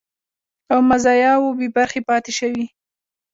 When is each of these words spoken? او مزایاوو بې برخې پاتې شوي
او 0.71 0.79
مزایاوو 0.89 1.57
بې 1.57 1.67
برخې 1.77 2.01
پاتې 2.09 2.31
شوي 2.39 2.65